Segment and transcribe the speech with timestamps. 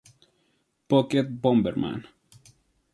[0.89, 2.01] Pocket Bomberman